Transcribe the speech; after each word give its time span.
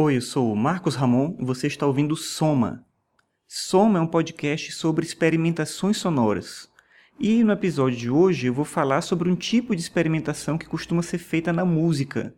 Oi, 0.00 0.14
eu 0.14 0.22
sou 0.22 0.52
o 0.52 0.56
Marcos 0.56 0.94
Ramon 0.94 1.34
e 1.40 1.44
você 1.44 1.66
está 1.66 1.84
ouvindo 1.84 2.14
Soma. 2.14 2.86
Soma 3.48 3.98
é 3.98 4.02
um 4.02 4.06
podcast 4.06 4.70
sobre 4.70 5.04
experimentações 5.04 5.96
sonoras. 5.96 6.70
E 7.18 7.42
no 7.42 7.52
episódio 7.52 7.98
de 7.98 8.08
hoje 8.08 8.46
eu 8.46 8.54
vou 8.54 8.64
falar 8.64 9.00
sobre 9.00 9.28
um 9.28 9.34
tipo 9.34 9.74
de 9.74 9.82
experimentação 9.82 10.56
que 10.56 10.68
costuma 10.68 11.02
ser 11.02 11.18
feita 11.18 11.52
na 11.52 11.64
música, 11.64 12.32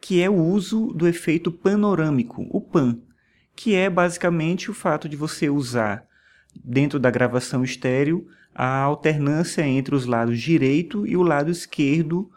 que 0.00 0.22
é 0.22 0.30
o 0.30 0.42
uso 0.42 0.86
do 0.94 1.06
efeito 1.06 1.52
panorâmico, 1.52 2.46
o 2.48 2.62
PAN, 2.62 2.98
que 3.54 3.74
é 3.74 3.90
basicamente 3.90 4.70
o 4.70 4.74
fato 4.74 5.06
de 5.06 5.14
você 5.14 5.50
usar 5.50 6.06
dentro 6.64 6.98
da 6.98 7.10
gravação 7.10 7.62
estéreo 7.62 8.26
a 8.54 8.78
alternância 8.80 9.66
entre 9.66 9.94
os 9.94 10.06
lados 10.06 10.40
direito 10.40 11.06
e 11.06 11.14
o 11.14 11.22
lado 11.22 11.50
esquerdo 11.50 12.30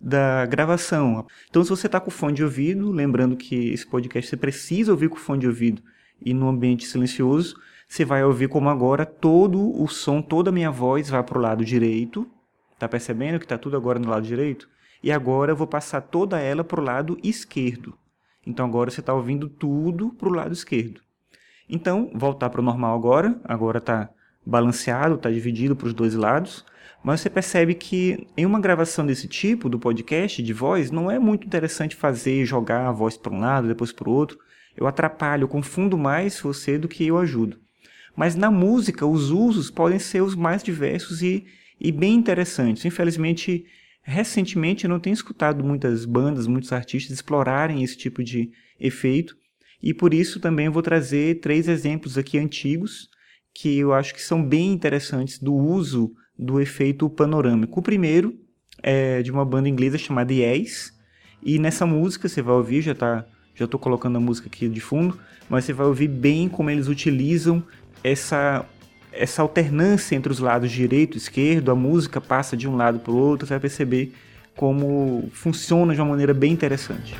da 0.00 0.46
gravação. 0.46 1.26
Então, 1.48 1.62
se 1.62 1.70
você 1.70 1.86
está 1.86 2.00
com 2.00 2.10
fone 2.10 2.34
de 2.34 2.44
ouvido, 2.44 2.90
lembrando 2.90 3.36
que 3.36 3.70
esse 3.70 3.86
podcast 3.86 4.30
você 4.30 4.36
precisa 4.36 4.92
ouvir 4.92 5.08
com 5.08 5.16
fone 5.16 5.40
de 5.40 5.46
ouvido 5.46 5.82
e 6.20 6.32
no 6.34 6.48
ambiente 6.48 6.86
silencioso, 6.86 7.56
você 7.88 8.04
vai 8.04 8.22
ouvir 8.22 8.48
como 8.48 8.68
agora 8.68 9.06
todo 9.06 9.80
o 9.80 9.88
som, 9.88 10.20
toda 10.20 10.50
a 10.50 10.52
minha 10.52 10.70
voz 10.70 11.08
vai 11.08 11.22
para 11.22 11.38
o 11.38 11.40
lado 11.40 11.64
direito. 11.64 12.28
Tá 12.78 12.88
percebendo 12.88 13.38
que 13.38 13.44
está 13.44 13.56
tudo 13.58 13.76
agora 13.76 13.98
no 13.98 14.08
lado 14.08 14.26
direito? 14.26 14.68
E 15.02 15.10
agora 15.10 15.52
eu 15.52 15.56
vou 15.56 15.66
passar 15.66 16.00
toda 16.02 16.38
ela 16.38 16.62
para 16.62 16.80
o 16.80 16.84
lado 16.84 17.18
esquerdo. 17.22 17.96
Então 18.46 18.66
agora 18.66 18.90
você 18.90 19.00
está 19.00 19.14
ouvindo 19.14 19.48
tudo 19.48 20.10
para 20.10 20.28
o 20.28 20.32
lado 20.32 20.52
esquerdo. 20.52 21.00
Então, 21.68 22.10
voltar 22.14 22.50
para 22.50 22.60
o 22.60 22.64
normal 22.64 22.96
agora. 22.96 23.40
Agora 23.44 23.78
está 23.78 24.10
balanceado, 24.48 25.16
está 25.16 25.30
dividido 25.30 25.76
para 25.76 25.88
os 25.88 25.92
dois 25.92 26.14
lados. 26.14 26.64
Mas 27.04 27.20
você 27.20 27.28
percebe 27.30 27.74
que 27.74 28.26
em 28.36 28.46
uma 28.46 28.58
gravação 28.58 29.06
desse 29.06 29.28
tipo, 29.28 29.68
do 29.68 29.78
podcast 29.78 30.42
de 30.42 30.52
voz, 30.52 30.90
não 30.90 31.10
é 31.10 31.18
muito 31.18 31.46
interessante 31.46 31.94
fazer, 31.94 32.44
jogar 32.46 32.88
a 32.88 32.92
voz 32.92 33.16
para 33.16 33.32
um 33.32 33.38
lado, 33.38 33.68
depois 33.68 33.92
para 33.92 34.08
o 34.08 34.12
outro. 34.12 34.38
Eu 34.74 34.86
atrapalho, 34.86 35.44
eu 35.44 35.48
confundo 35.48 35.98
mais 35.98 36.40
você 36.40 36.78
do 36.78 36.88
que 36.88 37.06
eu 37.06 37.18
ajudo. 37.18 37.58
Mas 38.16 38.34
na 38.34 38.50
música, 38.50 39.06
os 39.06 39.30
usos 39.30 39.70
podem 39.70 39.98
ser 39.98 40.22
os 40.22 40.34
mais 40.34 40.62
diversos 40.62 41.22
e, 41.22 41.46
e 41.78 41.92
bem 41.92 42.14
interessantes. 42.14 42.84
Infelizmente, 42.84 43.66
recentemente 44.02 44.84
eu 44.84 44.90
não 44.90 44.98
tenho 44.98 45.14
escutado 45.14 45.62
muitas 45.62 46.04
bandas, 46.04 46.46
muitos 46.46 46.72
artistas 46.72 47.14
explorarem 47.14 47.84
esse 47.84 47.96
tipo 47.96 48.24
de 48.24 48.50
efeito. 48.80 49.36
E 49.80 49.92
por 49.94 50.12
isso 50.12 50.40
também 50.40 50.68
vou 50.68 50.82
trazer 50.82 51.38
três 51.40 51.68
exemplos 51.68 52.18
aqui 52.18 52.38
antigos 52.38 53.08
que 53.60 53.76
eu 53.76 53.92
acho 53.92 54.14
que 54.14 54.22
são 54.22 54.40
bem 54.40 54.72
interessantes 54.72 55.40
do 55.40 55.52
uso 55.52 56.12
do 56.38 56.60
efeito 56.60 57.10
panorâmico. 57.10 57.80
O 57.80 57.82
primeiro 57.82 58.38
é 58.80 59.20
de 59.20 59.32
uma 59.32 59.44
banda 59.44 59.68
inglesa 59.68 59.98
chamada 59.98 60.32
Yes, 60.32 60.92
e 61.42 61.58
nessa 61.58 61.84
música 61.84 62.28
você 62.28 62.40
vai 62.40 62.54
ouvir, 62.54 62.82
já 62.82 62.94
tá, 62.94 63.26
já 63.56 63.64
estou 63.64 63.80
colocando 63.80 64.16
a 64.16 64.20
música 64.20 64.46
aqui 64.46 64.68
de 64.68 64.80
fundo, 64.80 65.18
mas 65.50 65.64
você 65.64 65.72
vai 65.72 65.88
ouvir 65.88 66.06
bem 66.06 66.48
como 66.48 66.70
eles 66.70 66.86
utilizam 66.86 67.60
essa 68.04 68.64
essa 69.10 69.42
alternância 69.42 70.14
entre 70.14 70.30
os 70.30 70.38
lados 70.38 70.70
direito 70.70 71.16
e 71.16 71.18
esquerdo, 71.18 71.72
a 71.72 71.74
música 71.74 72.20
passa 72.20 72.56
de 72.56 72.68
um 72.68 72.76
lado 72.76 73.00
para 73.00 73.10
o 73.10 73.16
outro, 73.16 73.44
você 73.44 73.54
vai 73.54 73.60
perceber 73.60 74.12
como 74.54 75.28
funciona 75.32 75.92
de 75.92 76.00
uma 76.00 76.10
maneira 76.10 76.32
bem 76.32 76.52
interessante. 76.52 77.16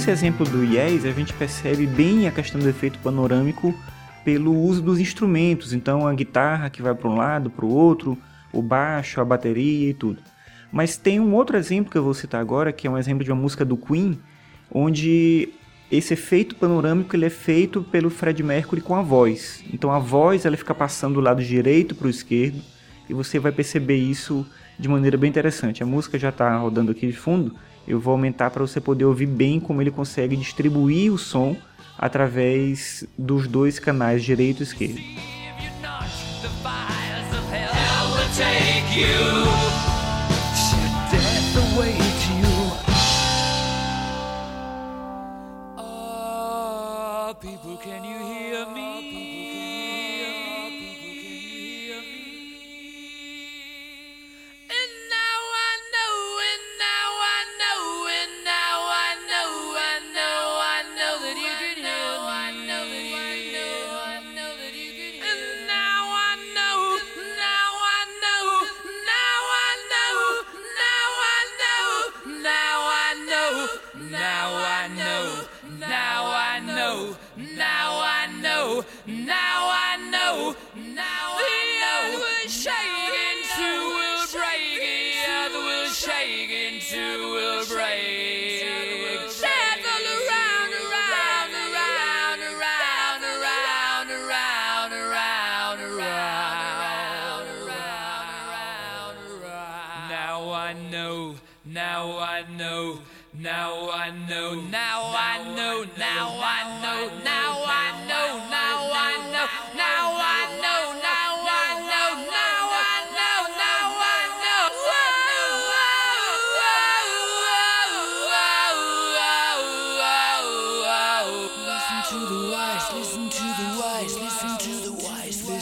Nesse 0.00 0.12
exemplo 0.12 0.46
do 0.46 0.64
Yes, 0.64 1.04
a 1.04 1.12
gente 1.12 1.34
percebe 1.34 1.86
bem 1.86 2.26
a 2.26 2.30
questão 2.30 2.58
do 2.58 2.66
efeito 2.66 2.98
panorâmico 3.00 3.74
pelo 4.24 4.58
uso 4.58 4.80
dos 4.80 4.98
instrumentos. 4.98 5.74
Então, 5.74 6.06
a 6.06 6.14
guitarra 6.14 6.70
que 6.70 6.80
vai 6.80 6.94
para 6.94 7.06
um 7.06 7.16
lado, 7.16 7.50
para 7.50 7.66
o 7.66 7.70
outro, 7.70 8.16
o 8.50 8.62
baixo, 8.62 9.20
a 9.20 9.24
bateria 9.26 9.90
e 9.90 9.92
tudo. 9.92 10.22
Mas 10.72 10.96
tem 10.96 11.20
um 11.20 11.34
outro 11.34 11.54
exemplo 11.54 11.92
que 11.92 11.98
eu 11.98 12.02
vou 12.02 12.14
citar 12.14 12.40
agora, 12.40 12.72
que 12.72 12.86
é 12.86 12.90
um 12.90 12.96
exemplo 12.96 13.22
de 13.22 13.30
uma 13.30 13.42
música 13.42 13.62
do 13.62 13.76
Queen, 13.76 14.18
onde 14.72 15.50
esse 15.92 16.14
efeito 16.14 16.56
panorâmico 16.56 17.14
ele 17.14 17.26
é 17.26 17.30
feito 17.30 17.82
pelo 17.82 18.08
Fred 18.08 18.42
Mercury 18.42 18.80
com 18.80 18.96
a 18.96 19.02
voz. 19.02 19.62
Então 19.70 19.92
a 19.92 19.98
voz 19.98 20.46
ela 20.46 20.56
fica 20.56 20.74
passando 20.74 21.16
do 21.16 21.20
lado 21.20 21.44
direito 21.44 21.94
para 21.94 22.06
o 22.06 22.10
esquerdo 22.10 22.58
e 23.06 23.12
você 23.12 23.38
vai 23.38 23.52
perceber 23.52 23.96
isso 23.96 24.46
de 24.78 24.88
maneira 24.88 25.18
bem 25.18 25.28
interessante. 25.28 25.82
A 25.82 25.86
música 25.86 26.18
já 26.18 26.30
está 26.30 26.56
rodando 26.56 26.90
aqui 26.90 27.06
de 27.06 27.12
fundo 27.12 27.54
eu 27.90 27.98
vou 27.98 28.12
aumentar 28.12 28.50
para 28.50 28.62
você 28.64 28.80
poder 28.80 29.04
ouvir 29.04 29.26
bem 29.26 29.58
como 29.58 29.82
ele 29.82 29.90
consegue 29.90 30.36
distribuir 30.36 31.12
o 31.12 31.18
som 31.18 31.56
através 31.98 33.04
dos 33.18 33.48
dois 33.48 33.78
canais 33.78 34.22
direito 34.22 34.60
e 34.60 34.62
esquerdo. 34.62 35.00
people, 47.40 47.78
can 47.78 48.04
you 48.04 48.18
hear 48.18 48.66
me? 48.66 49.69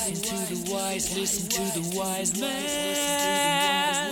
Listen 0.08 0.38
to 0.46 0.54
the 0.54 0.72
wise, 0.72 1.16
listen 1.16 1.48
to 1.48 1.80
the 1.80 1.96
wise 1.96 2.40
man. 2.40 4.07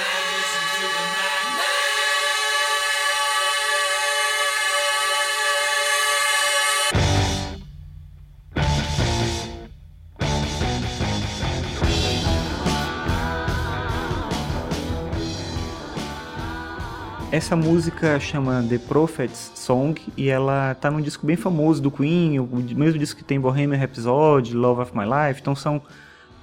Essa 17.31 17.55
música 17.55 18.19
chama 18.19 18.61
The 18.69 18.77
Prophet's 18.77 19.53
Song 19.55 19.95
e 20.17 20.29
ela 20.29 20.75
tá 20.75 20.91
num 20.91 21.01
disco 21.01 21.25
bem 21.25 21.37
famoso 21.37 21.81
do 21.81 21.89
Queen, 21.89 22.39
o 22.39 22.45
mesmo 22.45 22.99
disco 22.99 23.17
que 23.17 23.23
tem 23.23 23.39
Bohemian 23.39 23.79
Rhapsody, 23.79 24.53
Love 24.53 24.81
of 24.81 24.91
My 24.95 25.05
Life, 25.05 25.39
então 25.39 25.55
são 25.55 25.81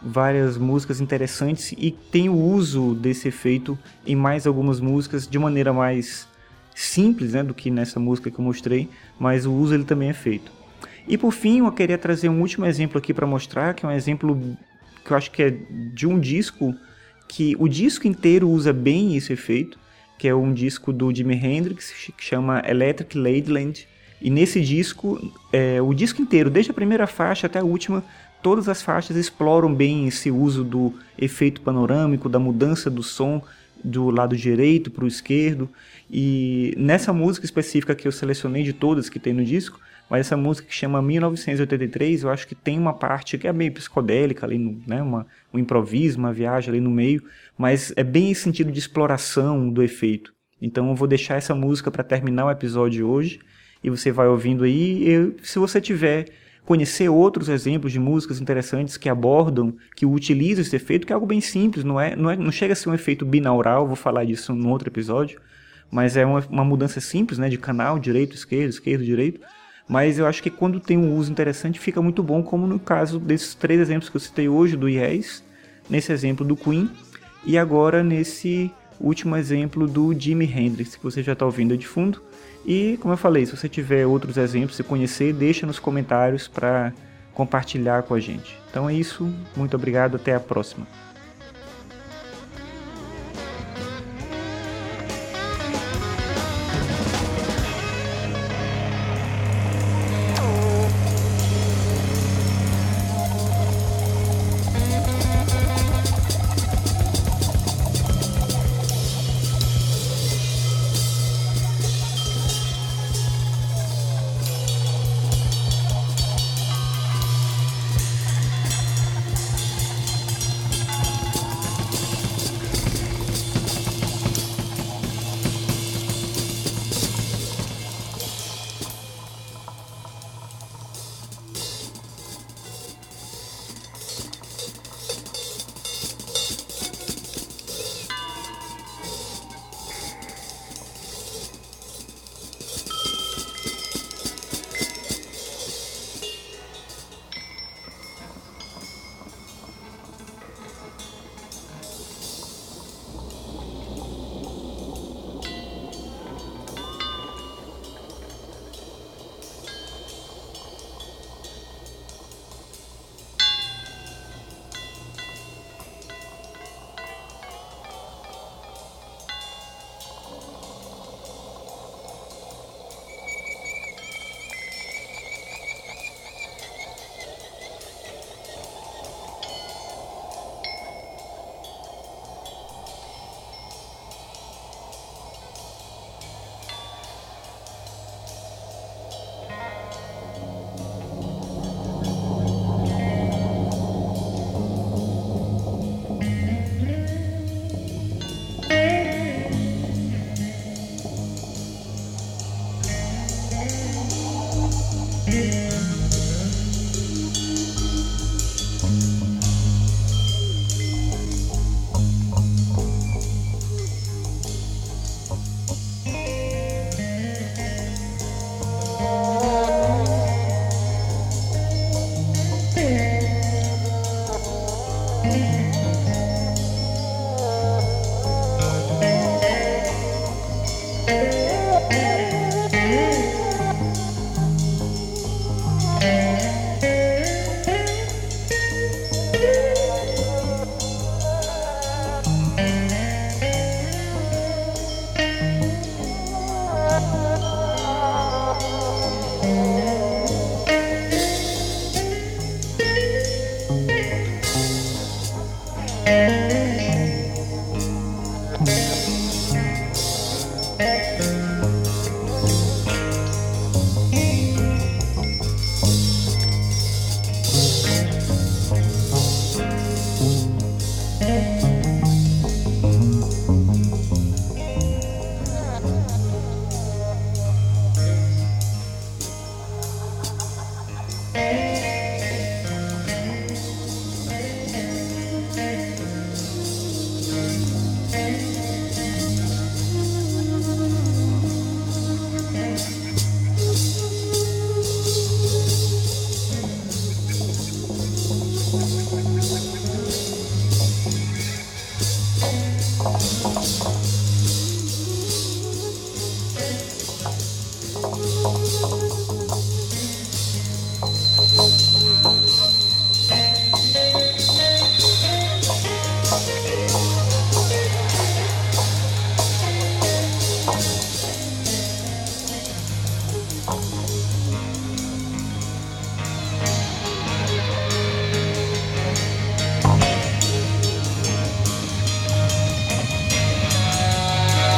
várias 0.03 0.57
músicas 0.57 1.01
interessantes 1.01 1.73
e 1.77 1.91
tem 1.91 2.29
o 2.29 2.35
uso 2.35 2.95
desse 2.95 3.29
efeito 3.29 3.79
em 4.07 4.15
mais 4.15 4.47
algumas 4.47 4.81
músicas 4.81 5.27
de 5.27 5.39
maneira 5.39 5.73
mais 5.73 6.27
simples 6.75 7.33
né, 7.33 7.43
do 7.43 7.53
que 7.53 7.71
nessa 7.71 7.99
música 7.99 8.31
que 8.31 8.39
eu 8.39 8.45
mostrei, 8.45 8.89
mas 9.19 9.45
o 9.45 9.53
uso 9.53 9.75
ele 9.75 9.85
também 9.85 10.11
é 10.11 10.15
feito. 10.15 10.53
E 11.09 11.19
por 11.19 11.33
fim, 11.33 11.61
eu 11.61 11.73
queria 11.73 11.99
trazer 11.99 12.29
um 12.29 12.41
último 12.41 12.67
exemplo 12.67 12.99
aqui 12.99 13.13
para 13.13 13.27
mostrar, 13.27 13.75
que 13.75 13.85
é 13.85 13.89
um 13.89 13.93
exemplo 13.93 14.57
que 15.05 15.11
eu 15.11 15.17
acho 15.17 15.31
que 15.31 15.43
é 15.43 15.51
de 15.51 16.07
um 16.07 16.21
disco 16.21 16.75
que 17.27 17.57
o 17.59 17.67
disco 17.67 18.07
inteiro 18.07 18.49
usa 18.49 18.73
bem 18.73 19.17
esse 19.17 19.33
efeito, 19.33 19.79
que 20.19 20.29
é 20.29 20.35
um 20.35 20.53
disco 20.53 20.93
do 20.93 21.15
Jimi 21.15 21.35
Hendrix, 21.35 21.93
que 22.17 22.25
chama 22.25 22.63
Electric 22.67 23.17
Ladyland. 23.17 23.87
E 24.21 24.31
nesse 24.31 24.61
disco, 24.61 25.33
é, 25.53 25.81
o 25.81 25.95
disco 25.95 26.21
inteiro, 26.21 26.51
desde 26.51 26.71
a 26.71 26.75
primeira 26.75 27.07
faixa 27.07 27.47
até 27.47 27.61
a 27.61 27.65
última, 27.65 28.05
todas 28.43 28.69
as 28.69 28.83
faixas 28.83 29.17
exploram 29.17 29.75
bem 29.75 30.07
esse 30.07 30.31
uso 30.31 30.65
do 30.65 30.95
efeito 31.17 31.61
panorâmico, 31.61 32.29
da 32.29 32.39
mudança 32.39 32.91
do 32.91 33.03
som 33.03 33.43
do 33.83 34.11
lado 34.11 34.37
direito 34.37 34.91
para 34.91 35.05
o 35.05 35.09
esquerdo. 35.09 35.69
E 36.11 36.75
nessa 36.77 37.13
música 37.13 37.45
específica 37.45 37.95
que 37.95 38.09
eu 38.09 38.13
selecionei 38.13 38.63
de 38.63 38.73
todas 38.73 39.09
que 39.09 39.19
tem 39.19 39.33
no 39.33 39.45
disco, 39.45 39.81
mas 40.09 40.21
essa 40.21 40.37
música 40.37 40.67
que 40.67 40.75
chama 40.75 41.03
1983, 41.03 42.23
eu 42.23 42.31
acho 42.31 42.47
que 42.47 42.55
tem 42.55 42.79
uma 42.79 42.95
parte 42.95 43.37
que 43.37 43.47
é 43.47 43.53
meio 43.53 43.73
psicodélica 43.73 44.47
ali, 44.47 44.59
no, 44.59 44.81
né, 44.87 45.03
uma, 45.03 45.27
um 45.53 45.59
improviso, 45.59 46.19
uma 46.19 46.33
viagem 46.33 46.71
ali 46.71 46.81
no 46.81 46.91
meio, 46.91 47.23
mas 47.57 47.93
é 47.95 48.03
bem 48.03 48.31
esse 48.31 48.43
sentido 48.43 48.73
de 48.73 48.79
exploração 48.79 49.69
do 49.69 49.83
efeito. 49.83 50.33
Então 50.61 50.89
eu 50.89 50.95
vou 50.95 51.07
deixar 51.07 51.37
essa 51.37 51.55
música 51.55 51.91
para 51.91 52.03
terminar 52.03 52.47
o 52.47 52.51
episódio 52.51 53.07
hoje 53.07 53.39
e 53.85 53.91
você 53.91 54.11
vai 54.11 54.27
ouvindo 54.27 54.65
aí. 54.65 55.09
E 55.09 55.37
se 55.43 55.59
você 55.59 55.81
tiver 55.81 56.27
conhecer 56.69 57.09
outros 57.09 57.49
exemplos 57.49 57.91
de 57.91 57.99
músicas 57.99 58.43
interessantes 58.43 58.99
que 58.99 59.09
abordam, 59.09 59.75
que 59.97 60.05
utilizam 60.05 60.61
esse 60.61 60.77
efeito, 60.77 61.07
que 61.07 61.13
é 61.15 61.15
algo 61.15 61.27
bem 61.27 61.41
simples, 61.41 61.83
não 61.83 61.99
é, 61.99 62.15
não, 62.15 62.31
é, 62.31 62.37
não 62.37 62.53
chega 62.53 62.75
a 62.75 62.77
ser 62.77 62.91
um 62.91 62.95
efeito 62.95 63.25
binaural, 63.25 63.87
vou 63.87 63.97
falar 63.97 64.27
disso 64.27 64.55
num 64.55 64.69
outro 64.69 64.87
episódio, 64.87 65.41
mas 65.91 66.15
é 66.15 66.27
uma, 66.27 66.45
uma 66.51 66.65
mudança 66.67 67.01
simples, 67.01 67.39
né, 67.39 67.49
de 67.49 67.57
canal, 67.57 67.99
direito, 67.99 68.37
esquerdo, 68.37 68.69
esquerdo, 68.69 69.03
direito. 69.03 69.41
Mas 69.89 70.19
eu 70.19 70.27
acho 70.27 70.43
que 70.43 70.51
quando 70.51 70.79
tem 70.79 70.99
um 70.99 71.17
uso 71.17 71.33
interessante 71.33 71.81
fica 71.81 72.03
muito 72.03 72.23
bom, 72.23 72.43
como 72.43 72.67
no 72.67 72.79
caso 72.79 73.19
desses 73.19 73.55
três 73.55 73.81
exemplos 73.81 74.11
que 74.11 74.17
eu 74.17 74.21
citei 74.21 74.47
hoje 74.47 74.77
do 74.77 74.91
Yes, 74.91 75.43
nesse 75.89 76.13
exemplo 76.13 76.45
do 76.45 76.55
Queen 76.55 76.91
e 77.47 77.57
agora 77.57 78.05
nesse 78.05 78.71
último 79.01 79.39
exemplo 79.39 79.89
do 79.89 80.13
Jimi 80.13 80.45
Hendrix, 80.45 80.97
que 80.97 81.03
você 81.03 81.23
já 81.23 81.33
está 81.33 81.47
ouvindo 81.47 81.79
de 81.79 81.87
fundo. 81.87 82.21
E, 82.65 82.99
como 83.01 83.15
eu 83.15 83.19
falei, 83.19 83.47
se 83.47 83.57
você 83.57 83.69
tiver 83.69 84.07
outros 84.07 84.37
exemplos, 84.37 84.77
se 84.77 84.83
conhecer, 84.83 85.33
deixa 85.33 85.67
nos 85.67 85.79
comentários 85.79 86.47
para 86.47 86.93
compartilhar 87.33 88.03
com 88.03 88.15
a 88.15 88.21
gente. 88.21 88.59
Então 88.71 88.89
é 88.89 88.95
isso, 88.95 89.33
muito 89.57 89.77
obrigado, 89.77 90.17
até 90.17 90.35
a 90.35 90.41
próxima. 90.41 90.87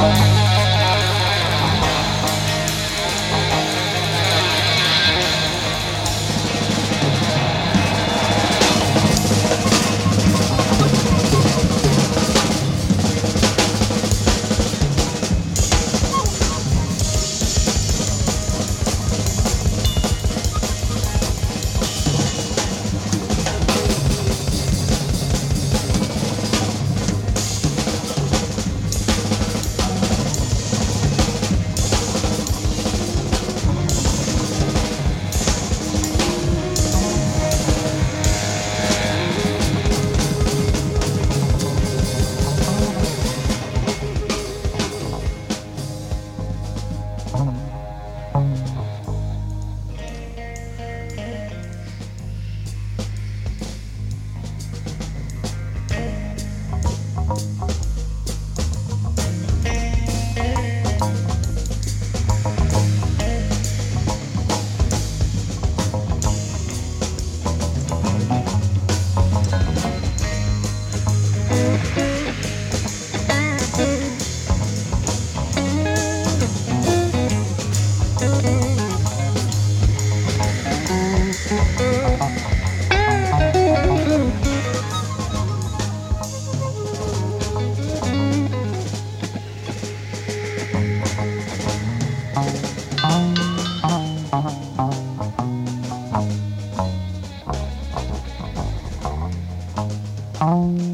Bye. 0.01 0.40
Oh. 100.53 100.90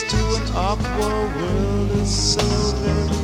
To 0.00 0.16
an 0.16 0.56
aqua 0.56 1.10
world 1.36 1.90
is 2.00 2.32
so 2.32 2.40
very. 2.76 3.21